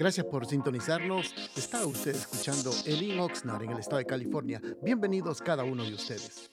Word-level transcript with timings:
Gracias 0.00 0.24
por 0.24 0.46
sintonizarnos. 0.46 1.26
Está 1.54 1.84
usted 1.84 2.16
escuchando 2.16 2.72
Elin 2.86 3.20
Oxnard 3.20 3.64
en 3.64 3.72
el 3.72 3.80
estado 3.80 3.98
de 3.98 4.06
California. 4.06 4.58
Bienvenidos 4.82 5.42
cada 5.42 5.62
uno 5.62 5.84
de 5.84 5.92
ustedes. 5.92 6.48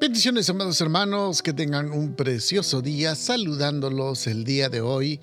Bendiciones, 0.00 0.50
amados 0.50 0.80
hermanos, 0.80 1.40
que 1.40 1.52
tengan 1.52 1.92
un 1.92 2.16
precioso 2.16 2.82
día 2.82 3.14
saludándolos 3.14 4.26
el 4.26 4.42
día 4.42 4.68
de 4.68 4.80
hoy. 4.80 5.20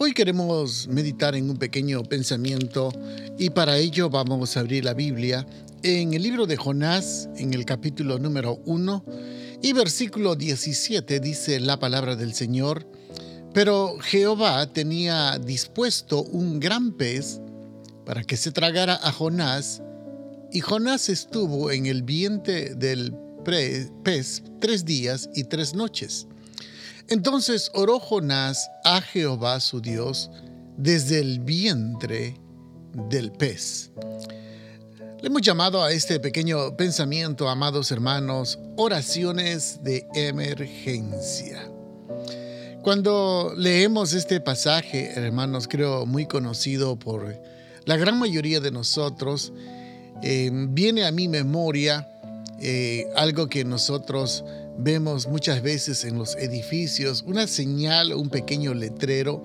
Hoy 0.00 0.12
queremos 0.12 0.88
meditar 0.88 1.36
en 1.36 1.50
un 1.50 1.56
pequeño 1.56 2.02
pensamiento 2.02 2.90
y 3.38 3.50
para 3.50 3.78
ello 3.78 4.10
vamos 4.10 4.56
a 4.56 4.60
abrir 4.60 4.84
la 4.84 4.94
Biblia 4.94 5.46
en 5.84 6.14
el 6.14 6.24
libro 6.24 6.46
de 6.46 6.56
Jonás, 6.56 7.28
en 7.36 7.54
el 7.54 7.64
capítulo 7.64 8.18
número 8.18 8.58
1 8.64 9.04
y 9.62 9.72
versículo 9.72 10.34
17 10.34 11.20
dice 11.20 11.60
la 11.60 11.78
palabra 11.78 12.16
del 12.16 12.34
Señor. 12.34 12.88
Pero 13.52 13.98
Jehová 14.00 14.72
tenía 14.72 15.38
dispuesto 15.38 16.22
un 16.22 16.60
gran 16.60 16.92
pez 16.92 17.40
para 18.04 18.22
que 18.22 18.36
se 18.36 18.52
tragara 18.52 18.98
a 19.02 19.12
Jonás, 19.12 19.82
y 20.52 20.60
Jonás 20.60 21.08
estuvo 21.08 21.70
en 21.70 21.86
el 21.86 22.02
vientre 22.02 22.74
del 22.74 23.14
pez 23.44 24.42
tres 24.60 24.84
días 24.84 25.30
y 25.34 25.44
tres 25.44 25.74
noches. 25.74 26.26
Entonces 27.08 27.70
oró 27.74 27.98
Jonás 27.98 28.68
a 28.84 29.00
Jehová 29.00 29.58
su 29.60 29.80
Dios 29.80 30.30
desde 30.76 31.18
el 31.18 31.40
vientre 31.40 32.36
del 33.08 33.32
pez. 33.32 33.90
Le 35.20 35.26
hemos 35.26 35.42
llamado 35.42 35.82
a 35.82 35.92
este 35.92 36.18
pequeño 36.18 36.76
pensamiento, 36.76 37.48
amados 37.48 37.90
hermanos, 37.90 38.58
oraciones 38.76 39.80
de 39.82 40.06
emergencia. 40.14 41.70
Cuando 42.82 43.52
leemos 43.58 44.14
este 44.14 44.40
pasaje, 44.40 45.10
hermanos, 45.14 45.68
creo 45.68 46.06
muy 46.06 46.24
conocido 46.24 46.98
por 46.98 47.36
la 47.84 47.98
gran 47.98 48.18
mayoría 48.18 48.58
de 48.60 48.70
nosotros, 48.70 49.52
eh, 50.22 50.50
viene 50.50 51.04
a 51.04 51.12
mi 51.12 51.28
memoria 51.28 52.08
eh, 52.58 53.06
algo 53.16 53.48
que 53.48 53.64
nosotros 53.66 54.44
vemos 54.78 55.28
muchas 55.28 55.60
veces 55.60 56.04
en 56.04 56.16
los 56.16 56.36
edificios, 56.36 57.22
una 57.26 57.46
señal, 57.46 58.14
un 58.14 58.30
pequeño 58.30 58.72
letrero 58.72 59.42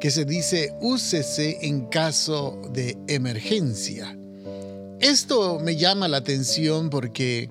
que 0.00 0.12
se 0.12 0.24
dice 0.24 0.72
úsese 0.80 1.58
en 1.62 1.86
caso 1.86 2.60
de 2.72 2.96
emergencia. 3.08 4.16
Esto 5.00 5.58
me 5.58 5.74
llama 5.74 6.06
la 6.06 6.18
atención 6.18 6.90
porque 6.90 7.48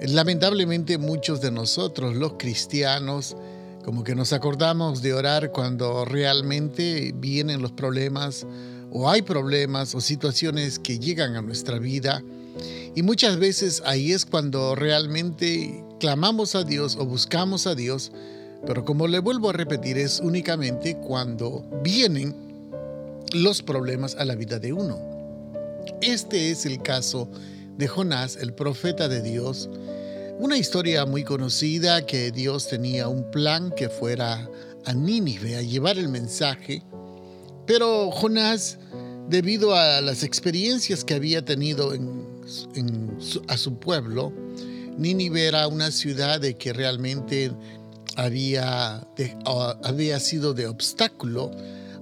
lamentablemente 0.00 0.98
muchos 0.98 1.40
de 1.40 1.52
nosotros, 1.52 2.16
los 2.16 2.32
cristianos, 2.32 3.36
como 3.84 4.04
que 4.04 4.14
nos 4.14 4.32
acordamos 4.32 5.02
de 5.02 5.14
orar 5.14 5.52
cuando 5.52 6.04
realmente 6.04 7.12
vienen 7.16 7.62
los 7.62 7.72
problemas 7.72 8.46
o 8.92 9.08
hay 9.08 9.22
problemas 9.22 9.94
o 9.94 10.00
situaciones 10.00 10.78
que 10.78 10.98
llegan 10.98 11.36
a 11.36 11.42
nuestra 11.42 11.78
vida. 11.78 12.22
Y 12.94 13.02
muchas 13.02 13.38
veces 13.38 13.82
ahí 13.86 14.12
es 14.12 14.26
cuando 14.26 14.74
realmente 14.74 15.84
clamamos 15.98 16.54
a 16.54 16.64
Dios 16.64 16.96
o 16.96 17.06
buscamos 17.06 17.66
a 17.66 17.74
Dios, 17.74 18.12
pero 18.66 18.84
como 18.84 19.06
le 19.06 19.20
vuelvo 19.20 19.50
a 19.50 19.52
repetir, 19.52 19.96
es 19.96 20.20
únicamente 20.20 20.96
cuando 20.96 21.64
vienen 21.82 22.34
los 23.32 23.62
problemas 23.62 24.16
a 24.16 24.24
la 24.24 24.34
vida 24.34 24.58
de 24.58 24.72
uno. 24.72 24.98
Este 26.02 26.50
es 26.50 26.66
el 26.66 26.82
caso 26.82 27.28
de 27.78 27.88
Jonás, 27.88 28.36
el 28.36 28.52
profeta 28.52 29.08
de 29.08 29.22
Dios, 29.22 29.70
una 30.40 30.56
historia 30.56 31.04
muy 31.04 31.22
conocida 31.22 32.06
que 32.06 32.30
Dios 32.32 32.66
tenía 32.66 33.08
un 33.08 33.30
plan 33.30 33.70
que 33.76 33.90
fuera 33.90 34.48
a 34.86 34.94
Nínive 34.94 35.56
a 35.56 35.60
llevar 35.60 35.98
el 35.98 36.08
mensaje, 36.08 36.82
pero 37.66 38.10
Jonás, 38.10 38.78
debido 39.28 39.74
a 39.74 40.00
las 40.00 40.22
experiencias 40.22 41.04
que 41.04 41.12
había 41.12 41.44
tenido 41.44 41.92
a 43.48 43.56
su 43.58 43.78
pueblo, 43.78 44.32
Nínive 44.96 45.46
era 45.46 45.68
una 45.68 45.90
ciudad 45.90 46.40
de 46.40 46.56
que 46.56 46.72
realmente 46.72 47.52
había, 48.16 49.06
había 49.84 50.20
sido 50.20 50.54
de 50.54 50.68
obstáculo 50.68 51.50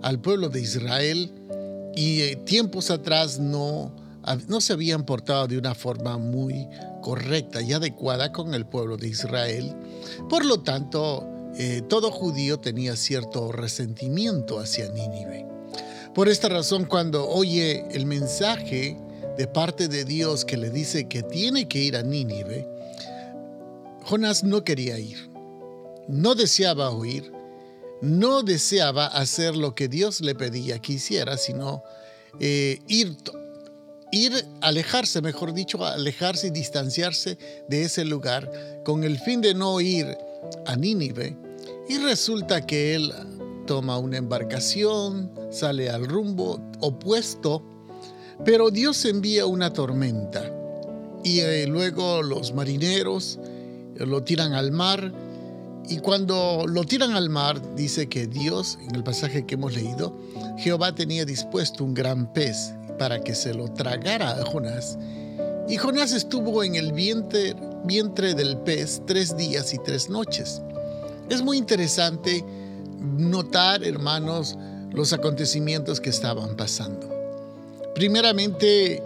al 0.00 0.20
pueblo 0.20 0.48
de 0.48 0.60
Israel 0.60 1.32
y 1.96 2.20
eh, 2.20 2.36
tiempos 2.36 2.92
atrás 2.92 3.40
no, 3.40 3.92
no 4.48 4.60
se 4.60 4.72
habían 4.72 5.04
portado 5.04 5.46
de 5.46 5.58
una 5.58 5.74
forma 5.74 6.18
muy 6.18 6.68
correcta 7.02 7.62
y 7.62 7.72
adecuada 7.72 8.32
con 8.32 8.54
el 8.54 8.66
pueblo 8.66 8.96
de 8.96 9.08
Israel. 9.08 9.74
Por 10.28 10.44
lo 10.44 10.60
tanto, 10.60 11.26
eh, 11.56 11.82
todo 11.88 12.10
judío 12.10 12.58
tenía 12.58 12.96
cierto 12.96 13.52
resentimiento 13.52 14.60
hacia 14.60 14.88
Nínive. 14.90 15.46
Por 16.14 16.28
esta 16.28 16.48
razón, 16.48 16.84
cuando 16.84 17.28
oye 17.28 17.84
el 17.90 18.06
mensaje 18.06 18.98
de 19.36 19.46
parte 19.46 19.88
de 19.88 20.04
Dios 20.04 20.44
que 20.44 20.56
le 20.56 20.70
dice 20.70 21.08
que 21.08 21.22
tiene 21.22 21.68
que 21.68 21.78
ir 21.78 21.96
a 21.96 22.02
Nínive, 22.02 22.68
Jonás 24.04 24.42
no 24.42 24.64
quería 24.64 24.98
ir, 24.98 25.30
no 26.08 26.34
deseaba 26.34 26.90
oír, 26.90 27.32
no 28.00 28.42
deseaba 28.42 29.06
hacer 29.06 29.56
lo 29.56 29.74
que 29.74 29.88
Dios 29.88 30.20
le 30.20 30.34
pedía 30.34 30.78
que 30.78 30.94
hiciera, 30.94 31.36
sino 31.36 31.82
eh, 32.40 32.80
ir 32.88 33.16
ir, 34.12 34.32
alejarse, 34.60 35.20
mejor 35.22 35.52
dicho, 35.54 35.84
alejarse 35.84 36.48
y 36.48 36.50
distanciarse 36.50 37.38
de 37.68 37.82
ese 37.82 38.04
lugar 38.04 38.50
con 38.84 39.04
el 39.04 39.18
fin 39.18 39.40
de 39.40 39.54
no 39.54 39.80
ir 39.80 40.16
a 40.66 40.76
Nínive. 40.76 41.36
Y 41.88 41.98
resulta 41.98 42.66
que 42.66 42.94
él 42.94 43.12
toma 43.66 43.98
una 43.98 44.16
embarcación, 44.16 45.30
sale 45.50 45.90
al 45.90 46.06
rumbo 46.06 46.60
opuesto, 46.80 47.62
pero 48.44 48.70
Dios 48.70 49.04
envía 49.04 49.46
una 49.46 49.72
tormenta 49.72 50.52
y 51.24 51.40
eh, 51.40 51.66
luego 51.66 52.22
los 52.22 52.54
marineros 52.54 53.38
lo 53.96 54.22
tiran 54.22 54.52
al 54.52 54.70
mar 54.70 55.12
y 55.88 55.98
cuando 55.98 56.64
lo 56.66 56.84
tiran 56.84 57.12
al 57.12 57.30
mar 57.30 57.74
dice 57.74 58.08
que 58.08 58.26
Dios, 58.26 58.78
en 58.86 58.94
el 58.94 59.02
pasaje 59.02 59.46
que 59.46 59.54
hemos 59.54 59.74
leído, 59.74 60.16
Jehová 60.58 60.94
tenía 60.94 61.24
dispuesto 61.24 61.82
un 61.82 61.94
gran 61.94 62.32
pez 62.32 62.74
para 62.98 63.20
que 63.20 63.34
se 63.34 63.54
lo 63.54 63.68
tragara 63.68 64.30
a 64.30 64.44
Jonás. 64.44 64.98
Y 65.68 65.76
Jonás 65.76 66.12
estuvo 66.12 66.64
en 66.64 66.74
el 66.74 66.92
vientre, 66.92 67.54
vientre 67.84 68.34
del 68.34 68.56
pez 68.58 69.02
tres 69.06 69.36
días 69.36 69.72
y 69.74 69.78
tres 69.78 70.08
noches. 70.08 70.62
Es 71.28 71.42
muy 71.42 71.58
interesante 71.58 72.44
notar, 73.00 73.84
hermanos, 73.84 74.56
los 74.92 75.12
acontecimientos 75.12 76.00
que 76.00 76.10
estaban 76.10 76.56
pasando. 76.56 77.08
Primeramente, 77.94 79.02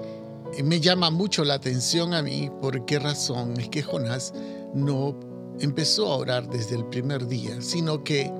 me 0.63 0.81
llama 0.81 1.11
mucho 1.11 1.45
la 1.45 1.55
atención 1.55 2.15
a 2.15 2.23
mí 2.23 2.51
por 2.61 2.85
qué 2.85 2.99
razón 2.99 3.59
es 3.59 3.69
que 3.69 3.83
Jonás 3.83 4.33
no 4.75 5.19
empezó 5.61 6.13
a 6.13 6.17
orar 6.17 6.49
desde 6.49 6.77
el 6.77 6.85
primer 6.87 7.27
día, 7.27 7.61
sino 7.61 8.05
que 8.05 8.31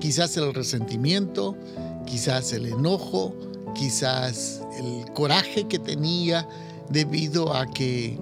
quizás 0.00 0.36
el 0.36 0.54
resentimiento, 0.54 1.56
quizás 2.06 2.52
el 2.52 2.66
enojo, 2.66 3.34
quizás 3.74 4.60
el 4.78 5.12
coraje 5.12 5.66
que 5.66 5.78
tenía 5.78 6.48
debido 6.88 7.54
a 7.54 7.66
que 7.66 8.18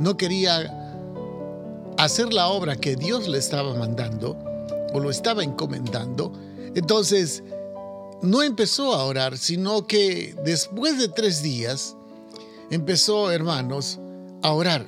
no 0.00 0.16
quería 0.16 0.72
hacer 1.98 2.32
la 2.32 2.48
obra 2.48 2.76
que 2.76 2.96
Dios 2.96 3.28
le 3.28 3.38
estaba 3.38 3.74
mandando 3.74 4.36
o 4.92 5.00
lo 5.00 5.10
estaba 5.10 5.42
encomendando. 5.42 6.32
Entonces, 6.74 7.42
no 8.22 8.42
empezó 8.42 8.94
a 8.94 9.04
orar, 9.04 9.38
sino 9.38 9.86
que 9.86 10.34
después 10.44 10.98
de 10.98 11.08
tres 11.08 11.42
días 11.42 11.96
empezó, 12.70 13.30
hermanos, 13.30 13.98
a 14.42 14.52
orar. 14.52 14.86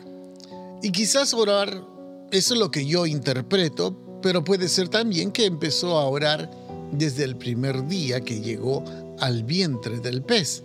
Y 0.83 0.93
quizás 0.93 1.35
orar, 1.35 1.85
eso 2.31 2.55
es 2.55 2.61
lo 2.61 2.71
que 2.71 2.87
yo 2.87 3.07
interpreto, 3.07 3.97
pero 4.23 4.45
puede 4.45 4.69
ser 4.69 4.89
también 4.89 5.33
que 5.33 5.47
empezó 5.47 5.99
a 5.99 6.07
orar 6.07 6.51
desde 6.93 7.25
el 7.25 7.37
primer 7.37 7.87
día 7.87 8.21
que 8.21 8.41
llegó 8.41 8.85
al 9.21 9.45
vientre 9.45 10.01
del 10.01 10.23
pez. 10.23 10.63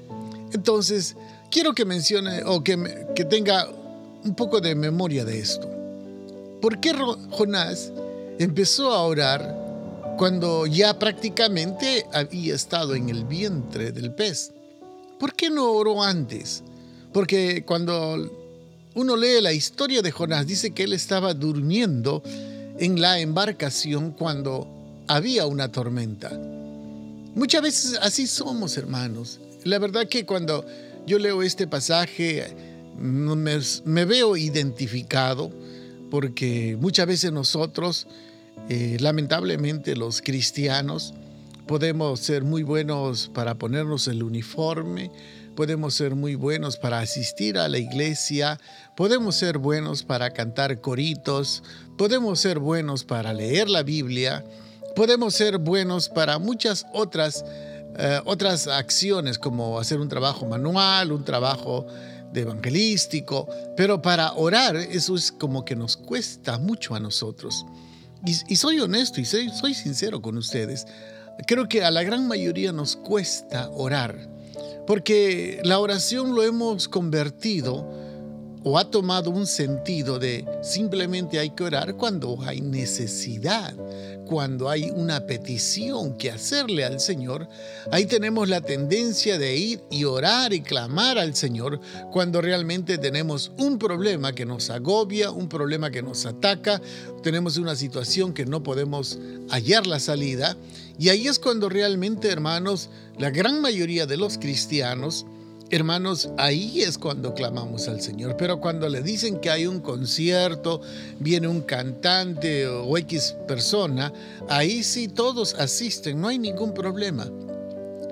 Entonces, 0.52 1.16
quiero 1.50 1.74
que 1.74 1.86
mencione 1.86 2.44
o 2.44 2.64
que, 2.64 3.08
que 3.16 3.25
tenga 3.25 3.68
un 4.24 4.36
poco 4.36 4.62
de 4.62 4.75
memoria 4.75 5.25
de 5.25 5.40
esto. 5.40 5.70
¿Por 6.62 6.80
qué 6.80 6.94
Jonás 7.31 7.92
empezó 8.40 8.94
a 8.94 9.04
orar 9.04 10.16
cuando 10.18 10.66
ya 10.66 10.98
prácticamente 10.98 12.06
había 12.14 12.56
estado 12.56 12.96
en 12.96 13.10
el 13.10 13.26
vientre 13.26 13.92
del 13.92 14.14
pez? 14.14 14.54
¿Por 15.19 15.34
qué 15.34 15.50
no 15.50 15.72
oró 15.72 16.04
antes? 16.04 16.64
Porque 17.12 17.64
cuando 17.66 18.31
uno 18.96 19.16
lee 19.16 19.42
la 19.42 19.54
historia 19.54 20.02
de 20.02 20.12
Jonás, 20.12 20.48
dice 20.48 20.72
que 20.72 20.84
él 20.84 20.94
estaba 20.94 21.34
durmiendo 21.34 22.24
en 22.78 23.02
la 23.02 23.19
embarcación 23.19 24.12
cuando 24.12 24.68
había 25.08 25.46
una 25.46 25.72
tormenta. 25.72 26.32
Muchas 27.36 27.62
veces 27.62 28.00
así 28.02 28.28
somos, 28.28 28.78
hermanos. 28.78 29.40
La 29.64 29.80
verdad 29.80 30.08
que 30.08 30.26
cuando 30.26 30.66
yo 31.06 31.20
leo 31.20 31.42
este 31.42 31.68
pasaje 31.68 32.56
me, 32.98 34.06
veo 34.06 34.38
identificado 34.38 35.52
porque 36.12 36.78
muchas 36.80 37.08
veces 37.08 37.32
nosotros, 37.32 38.08
eh, 38.70 38.98
lamentablemente 39.00 39.96
los 39.96 40.22
cristianos, 40.22 41.14
podemos 41.68 42.20
ser 42.20 42.44
muy 42.44 42.64
buenos 42.64 43.32
para 43.34 43.56
ponernos 43.56 44.08
el 44.08 44.22
uniforme, 44.22 45.10
podemos 45.56 45.94
ser 45.94 46.16
muy 46.16 46.36
buenos 46.36 46.78
para 46.78 47.00
asistir 47.00 47.58
a 47.58 47.68
la 47.68 47.78
iglesia, 47.78 48.60
podemos 48.96 49.36
ser 49.36 49.58
buenos 49.58 50.04
para 50.04 50.32
cantar 50.32 50.82
coritos, 50.82 51.64
podemos 51.98 52.40
ser 52.40 52.60
buenos 52.60 53.04
para 53.04 53.34
leer 53.34 53.70
la 53.70 53.84
Biblia, 53.84 54.44
podemos 54.95 55.34
ser 55.34 55.57
buenos 55.57 56.10
para 56.10 56.40
muchas 56.40 56.86
otras, 56.94 57.44
eh, 57.98 58.22
otras 58.25 58.68
acciones 58.68 59.38
como 59.38 59.80
hacer 59.80 60.00
un 60.00 60.10
trabajo 60.10 60.45
manual, 60.45 61.12
un 61.12 61.24
trabajo 61.24 61.88
de 62.31 62.42
evangelístico, 62.42 63.48
pero 63.78 64.01
para 64.01 64.34
orar 64.34 64.75
eso 64.75 65.16
es 65.16 65.31
como 65.31 65.63
que 65.63 65.75
nos 65.75 65.95
cuesta 65.95 66.57
mucho 66.57 66.95
a 66.95 67.00
nosotros. 67.00 67.66
Y, 68.25 68.56
soy 68.56 68.80
honesto 68.80 69.19
y 69.19 69.25
soy, 69.25 69.50
soy 69.50 69.74
sincero 69.74 70.22
con 70.22 70.38
ustedes. 70.38 70.88
Creo 71.45 71.68
que 71.68 71.84
a 71.84 71.92
la 71.92 72.04
gran 72.04 72.28
mayoría 72.28 72.72
nos 72.72 72.95
cuesta 72.95 73.69
orar, 73.69 74.30
porque 74.88 75.60
la 75.63 75.80
oración 75.80 76.34
lo 76.34 76.44
hemos 76.44 76.88
convertido 76.88 77.86
o 78.63 78.77
ha 78.77 78.89
tomado 78.89 79.30
un 79.30 79.45
sentido 79.45 80.19
de 80.19 80.45
simplemente 80.62 81.39
hay 81.39 81.50
que 81.50 81.63
orar 81.63 81.95
cuando 81.95 82.38
hay 82.45 82.62
necesidad, 82.62 83.75
cuando 84.25 84.69
hay 84.69 84.89
una 84.89 85.25
petición 85.25 86.18
que 86.18 86.31
hacerle 86.31 86.86
al 86.86 87.00
Señor. 87.00 87.48
Ahí 87.92 88.06
tenemos 88.06 88.48
la 88.48 88.62
tendencia 88.62 89.38
de 89.38 89.56
ir 89.56 89.83
y 89.92 90.06
orar 90.06 90.54
y 90.54 90.62
clamar 90.62 91.18
al 91.18 91.36
Señor 91.36 91.80
cuando 92.12 92.42
realmente 92.42 92.98
tenemos 92.98 93.51
un 93.57 93.77
problema 93.77 94.33
que 94.33 94.45
nos 94.45 94.69
agobia, 94.69 95.31
un 95.31 95.50
problema 95.50 95.92
que 95.92 96.01
nos 96.01 96.25
ataca, 96.25 96.81
tenemos 97.21 97.57
una 97.57 97.75
situación 97.75 98.33
que 98.33 98.45
no 98.45 98.63
podemos 98.63 99.19
hallar 99.50 99.88
la 99.88 100.00
salida. 100.00 100.57
Y 100.98 101.09
ahí 101.09 101.27
es 101.27 101.39
cuando 101.39 101.69
realmente, 101.69 102.30
hermanos, 102.30 102.89
la 103.18 103.30
gran 103.30 103.62
mayoría 103.62 104.06
de 104.06 104.18
los 104.18 104.38
cristianos, 104.38 105.25
Hermanos, 105.69 106.30
ahí 106.38 106.81
es 106.81 106.98
cuando 106.98 107.33
clamamos 107.33 107.88
al 107.88 108.00
Señor, 108.00 108.38
pero 108.38 108.60
cuando 108.60 108.88
le 108.89 109.01
dicen 109.01 109.39
que 109.39 109.50
hay 109.50 109.65
un 109.65 109.80
concierto, 109.80 110.81
viene 111.19 111.48
un 111.48 111.62
cantante 111.62 112.68
o 112.68 112.95
X 112.98 113.36
persona, 113.48 114.13
ahí 114.50 114.83
sí 114.83 115.07
todos 115.07 115.56
asisten, 115.56 116.21
no 116.21 116.27
hay 116.27 116.38
ningún 116.38 116.74
problema. 116.74 117.27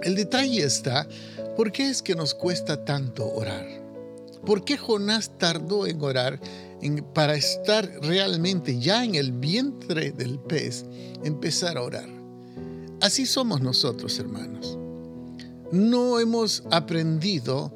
El 0.01 0.15
detalle 0.15 0.63
está, 0.63 1.07
¿por 1.56 1.71
qué 1.71 1.89
es 1.89 2.01
que 2.01 2.15
nos 2.15 2.33
cuesta 2.33 2.83
tanto 2.83 3.31
orar? 3.31 3.68
¿Por 4.44 4.63
qué 4.63 4.77
Jonás 4.77 5.38
tardó 5.38 5.86
en 5.86 6.01
orar 6.01 6.39
para 7.13 7.36
estar 7.36 7.88
realmente 8.01 8.80
ya 8.80 9.06
en 9.06 9.13
el 9.13 9.33
vientre 9.33 10.12
del 10.12 10.39
pez, 10.39 10.86
empezar 11.24 11.77
a 11.77 11.83
orar? 11.83 12.09
Así 13.01 13.27
somos 13.27 13.62
nosotros, 13.62 14.18
hermanos 14.18 14.81
no 15.71 16.19
hemos 16.19 16.63
aprendido 16.71 17.71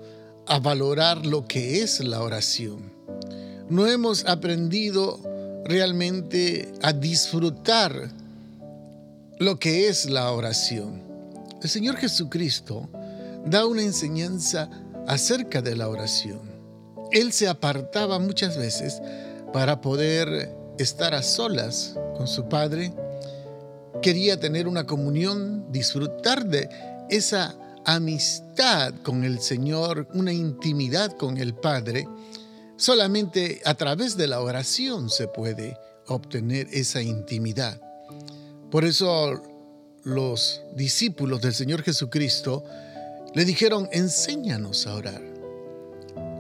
a 0.48 0.60
valorar 0.60 1.26
lo 1.26 1.46
que 1.48 1.82
es 1.82 2.04
la 2.04 2.22
oración. 2.22 2.94
No 3.70 3.88
hemos 3.88 4.26
aprendido 4.26 5.20
realmente 5.66 6.72
a 6.82 6.94
disfrutar 6.94 8.12
lo 9.40 9.60
que 9.60 9.88
es 9.88 10.10
la 10.10 10.32
oración. 10.32 11.02
El 11.62 11.70
Señor 11.70 11.98
Jesucristo 11.98 12.90
da 13.46 13.66
una 13.66 13.82
enseñanza 13.82 14.70
acerca 15.08 15.62
de 15.62 15.76
la 15.76 15.88
oración. 15.88 16.42
Él 17.12 17.32
se 17.32 17.48
apartaba 17.48 18.20
muchas 18.20 18.58
veces 18.58 19.02
para 19.54 19.82
poder 19.82 20.56
estar 20.78 21.14
a 21.14 21.24
solas 21.24 21.96
con 22.18 22.28
su 22.28 22.48
Padre. 22.50 22.94
Quería 24.02 24.40
tener 24.40 24.68
una 24.68 24.86
comunión, 24.86 25.72
disfrutar 25.72 26.46
de 26.46 26.70
esa 27.10 27.56
amistad 27.86 28.94
con 29.04 29.24
el 29.24 29.40
Señor, 29.40 30.08
una 30.14 30.34
intimidad 30.34 31.16
con 31.18 31.38
el 31.38 31.54
Padre, 31.54 32.08
solamente 32.78 33.62
a 33.66 33.76
través 33.76 34.18
de 34.18 34.28
la 34.28 34.42
oración 34.42 35.10
se 35.10 35.28
puede 35.28 35.78
obtener 36.08 36.68
esa 36.72 37.02
intimidad. 37.02 37.80
Por 38.70 38.86
eso 38.86 39.42
los 40.04 40.62
discípulos 40.76 41.42
del 41.42 41.54
Señor 41.54 41.84
Jesucristo 41.84 42.64
le 43.34 43.46
dijeron, 43.46 43.88
enséñanos 43.92 44.88
a 44.88 44.96
orar. 44.96 45.22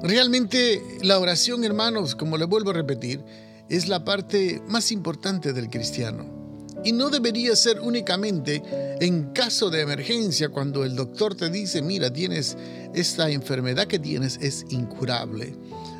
Realmente 0.01 0.81
la 1.01 1.19
oración, 1.19 1.63
hermanos, 1.63 2.15
como 2.15 2.37
le 2.37 2.45
vuelvo 2.45 2.69
a 2.71 2.73
repetir, 2.73 3.23
es 3.69 3.87
la 3.87 4.05
parte 4.05 4.61
más 4.67 4.91
importante 4.91 5.51
del 5.51 5.69
cristiano. 5.69 6.44
Y 6.85 6.91
no 6.91 7.09
debería 7.09 7.55
ser 7.55 7.81
únicamente 7.81 8.61
en 9.01 9.31
caso 9.33 9.69
de 9.69 9.81
emergencia 9.81 10.49
cuando 10.49 10.83
el 10.85 10.95
doctor 10.95 11.35
te 11.35 11.49
dice, 11.49 11.81
mira, 11.81 12.13
tienes 12.13 12.55
esta 12.93 13.29
enfermedad 13.29 13.87
que 13.87 13.99
tienes 13.99 14.37
es 14.41 14.65
incurable. 14.69 15.57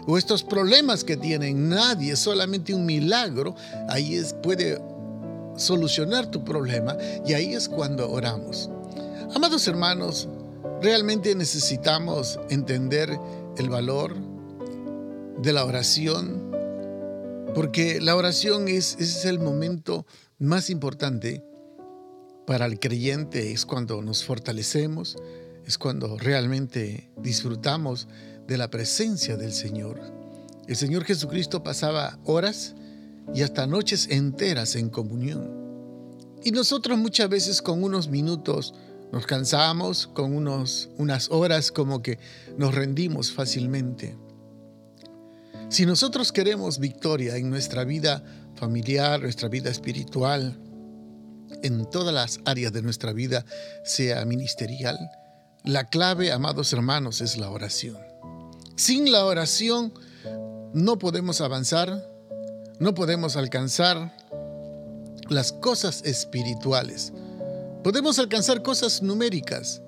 O 0.08 0.18
estos 0.18 0.44
problemas 0.44 1.04
que 1.04 1.18
tienen 1.18 1.68
nadie, 1.68 2.16
solamente 2.16 2.74
un 2.74 2.86
milagro, 2.86 3.56
ahí 3.90 4.16
es, 4.16 4.34
puede 4.34 4.80
solucionar 5.58 6.30
tu 6.30 6.44
problema 6.44 6.96
y 7.26 7.34
ahí 7.34 7.54
es 7.54 7.68
cuando 7.68 8.10
oramos. 8.12 8.70
Amados 9.34 9.68
hermanos, 9.68 10.30
realmente 10.82 11.34
necesitamos 11.34 12.40
entender 12.50 13.18
el 13.58 13.70
valor 13.70 14.16
de 15.42 15.52
la 15.54 15.66
oración, 15.66 16.52
porque 17.56 18.00
la 18.00 18.16
oración 18.16 18.68
es, 18.68 18.96
es 19.00 19.26
el 19.26 19.40
momento 19.40 20.06
más 20.40 20.70
importante 20.70 21.44
para 22.46 22.66
el 22.66 22.80
creyente 22.80 23.52
es 23.52 23.66
cuando 23.66 24.02
nos 24.02 24.24
fortalecemos, 24.24 25.16
es 25.66 25.78
cuando 25.78 26.18
realmente 26.18 27.10
disfrutamos 27.18 28.08
de 28.48 28.58
la 28.58 28.70
presencia 28.70 29.38
del 29.38 29.54
Señor. 29.54 30.00
El 30.68 30.76
Señor 30.76 31.06
Jesucristo 31.06 31.64
pasaba 31.64 32.20
horas 32.26 32.76
y 33.34 33.42
hasta 33.42 33.66
noches 33.66 34.08
enteras 34.10 34.76
en 34.76 34.90
comunión. 34.90 35.66
Y 36.44 36.52
nosotros 36.52 36.98
muchas 36.98 37.30
veces 37.30 37.62
con 37.62 37.84
unos 37.84 38.10
minutos 38.10 38.76
nos 39.12 39.26
cansamos, 39.26 40.08
con 40.08 40.36
unos, 40.36 40.90
unas 40.98 41.32
horas 41.32 41.72
como 41.72 42.02
que 42.02 42.20
nos 42.58 42.76
rendimos 42.76 43.32
fácilmente. 43.32 44.18
Si 45.70 45.86
nosotros 45.86 46.32
queremos 46.32 46.78
victoria 46.78 47.38
en 47.38 47.50
nuestra 47.50 47.86
vida 47.86 48.24
familiar, 48.56 49.22
nuestra 49.22 49.50
vida 49.50 49.70
espiritual, 49.70 50.58
en 51.64 51.90
todas 51.90 52.14
las 52.14 52.40
áreas 52.46 52.74
de 52.74 52.82
nuestra 52.82 53.14
vida, 53.14 53.46
sea 53.84 54.26
ministerial, 54.26 54.98
la 55.64 55.86
clave, 55.86 56.32
amados 56.32 56.74
hermanos, 56.74 57.22
es 57.22 57.38
la 57.38 57.50
oración. 57.50 57.98
Sin 58.76 59.12
la 59.12 59.26
oración 59.26 59.94
no 60.74 61.00
podemos 61.00 61.42
avanzar, 61.42 62.08
no 62.80 62.94
podemos 62.94 63.36
alcanzar 63.36 64.14
las 65.30 65.52
cosas 65.54 66.02
espirituales. 66.04 67.14
Podemos 67.84 68.20
alcanzar 68.20 68.62
cosas 68.62 69.02
numéricas, 69.02 69.82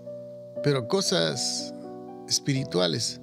pero 0.63 0.87
cosas 0.87 1.73
espirituales 2.27 3.19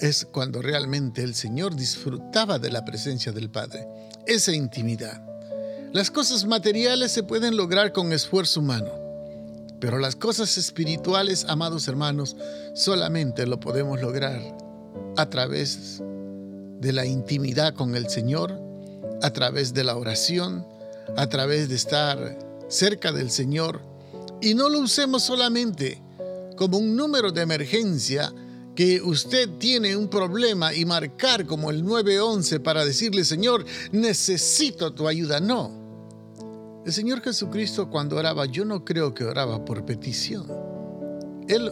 es 0.00 0.26
cuando 0.30 0.62
realmente 0.62 1.22
el 1.22 1.34
Señor 1.34 1.76
disfrutaba 1.76 2.58
de 2.58 2.70
la 2.70 2.84
presencia 2.84 3.32
del 3.32 3.50
Padre, 3.50 3.86
esa 4.26 4.52
intimidad. 4.52 5.22
Las 5.92 6.10
cosas 6.10 6.44
materiales 6.44 7.12
se 7.12 7.22
pueden 7.22 7.56
lograr 7.56 7.92
con 7.92 8.12
esfuerzo 8.12 8.60
humano, 8.60 8.90
pero 9.80 9.98
las 9.98 10.16
cosas 10.16 10.56
espirituales, 10.56 11.44
amados 11.48 11.88
hermanos, 11.88 12.36
solamente 12.74 13.46
lo 13.46 13.60
podemos 13.60 14.00
lograr 14.00 14.40
a 15.16 15.28
través 15.28 16.02
de 16.80 16.92
la 16.92 17.04
intimidad 17.04 17.74
con 17.74 17.94
el 17.94 18.08
Señor, 18.08 18.58
a 19.22 19.30
través 19.32 19.74
de 19.74 19.84
la 19.84 19.96
oración, 19.96 20.66
a 21.16 21.26
través 21.26 21.68
de 21.68 21.74
estar 21.74 22.38
cerca 22.68 23.12
del 23.12 23.30
Señor. 23.30 23.82
Y 24.40 24.54
no 24.54 24.68
lo 24.68 24.78
usemos 24.78 25.22
solamente 25.22 26.02
como 26.56 26.78
un 26.78 26.96
número 26.96 27.32
de 27.32 27.42
emergencia, 27.42 28.32
que 28.80 29.02
usted 29.02 29.46
tiene 29.58 29.94
un 29.94 30.08
problema 30.08 30.72
y 30.72 30.86
marcar 30.86 31.44
como 31.44 31.70
el 31.70 31.84
911 31.84 32.60
para 32.60 32.82
decirle, 32.82 33.26
Señor, 33.26 33.62
necesito 33.92 34.94
tu 34.94 35.06
ayuda. 35.06 35.38
No. 35.38 36.82
El 36.86 36.90
Señor 36.90 37.20
Jesucristo 37.20 37.90
cuando 37.90 38.16
oraba, 38.16 38.46
yo 38.46 38.64
no 38.64 38.82
creo 38.82 39.12
que 39.12 39.24
oraba 39.24 39.66
por 39.66 39.84
petición. 39.84 40.46
Él, 41.46 41.70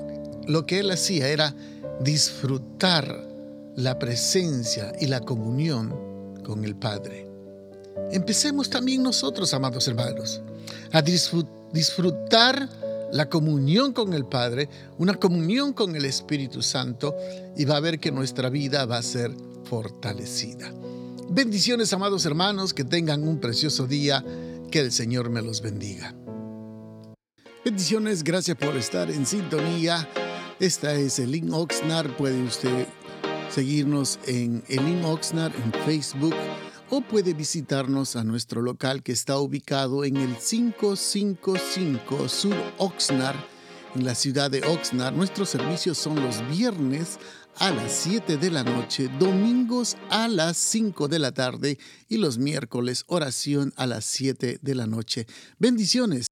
lo 0.49 0.67
que 0.67 0.81
él 0.81 0.91
hacía 0.91 1.29
era 1.29 1.55
disfrutar 2.01 3.27
la 3.75 3.99
presencia 3.99 4.93
y 5.01 5.07
la 5.07 5.21
comunión 5.21 6.43
con 6.45 6.63
el 6.63 6.77
Padre. 6.77 7.27
Empecemos 8.13 8.69
también 8.69 9.03
nosotros, 9.03 9.55
amados 9.55 9.89
hermanos, 9.89 10.43
a 10.93 11.01
disfrutar 11.01 12.69
la 13.13 13.29
comunión 13.29 13.93
con 13.93 14.15
el 14.15 14.27
Padre, 14.27 14.69
una 14.99 15.15
comunión 15.15 15.73
con 15.73 15.97
el 15.97 16.05
Espíritu 16.05 16.63
Santo 16.63 17.15
y 17.57 17.65
va 17.65 17.77
a 17.77 17.81
ver 17.81 17.99
que 17.99 18.13
nuestra 18.13 18.49
vida 18.51 18.87
va 18.87 18.99
a 18.99 19.03
ser 19.03 19.35
fortalecida. 19.65 20.73
Bendiciones, 21.31 21.93
amados 21.93 22.25
hermanos, 22.25 22.73
que 22.73 22.85
tengan 22.85 23.27
un 23.27 23.39
precioso 23.39 23.87
día, 23.87 24.25
que 24.71 24.81
el 24.81 24.93
Señor 24.93 25.31
me 25.31 25.43
los 25.43 25.61
bendiga. 25.61 26.15
Bendiciones, 27.65 28.25
gracias 28.25 28.57
por 28.57 28.77
estar 28.77 29.11
en 29.11 29.27
sintonía. 29.27 30.09
Esta 30.59 30.95
es 30.95 31.19
Elin 31.19 31.53
Oxnard. 31.53 32.17
Puede 32.17 32.43
usted 32.43 32.87
seguirnos 33.51 34.19
en 34.27 34.63
Elin 34.69 35.05
Oxnard 35.05 35.53
en 35.55 35.73
Facebook 35.85 36.35
o 36.91 37.01
puede 37.01 37.35
visitarnos 37.35 38.17
a 38.17 38.25
nuestro 38.25 38.63
local 38.63 39.03
que 39.03 39.13
está 39.13 39.39
ubicado 39.39 40.05
en 40.05 40.17
el 40.17 40.37
555 40.37 42.29
Sur 42.29 42.57
Oxnard, 42.79 43.37
en 43.95 44.05
la 44.05 44.15
ciudad 44.15 44.51
de 44.51 44.65
Oxnard. 44.65 45.15
Nuestros 45.15 45.51
servicios 45.51 45.99
son 45.99 46.17
los 46.17 46.49
viernes 46.49 47.19
a 47.59 47.71
las 47.71 47.93
7 47.93 48.37
de 48.37 48.51
la 48.51 48.63
noche, 48.63 49.11
domingos 49.19 49.97
a 50.11 50.29
las 50.29 50.57
5 50.57 51.09
de 51.09 51.19
la 51.19 51.33
tarde 51.33 51.79
y 52.09 52.19
los 52.19 52.39
miércoles 52.39 53.05
oración 53.09 53.73
a 53.77 53.87
las 53.87 54.05
7 54.05 54.61
de 54.63 54.75
la 54.75 54.87
noche. 54.87 55.27
Bendiciones. 55.59 56.28